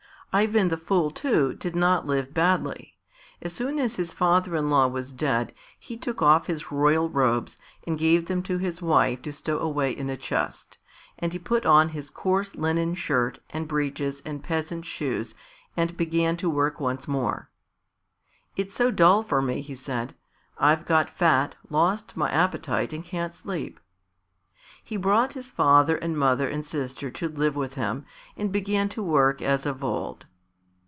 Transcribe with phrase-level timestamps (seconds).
[0.33, 2.97] Ivan the Fool, too, did not live badly.
[3.41, 7.57] As soon as his father in law was dead he took off his royal robes
[7.85, 10.77] and gave them to his wife to stow away in a chest.
[11.19, 15.35] And he put on his coarse linen shirt and breeches and peasant shoes
[15.75, 17.49] and began to work once more.
[18.55, 20.15] "It's so dull for me," he said.
[20.57, 23.81] "I've got fat, lost my appetite and can't sleep."
[24.83, 28.03] He brought his father and mother and sister to live with him,
[28.35, 30.25] and began to work as of old.